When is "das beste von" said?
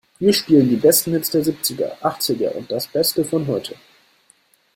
2.71-3.45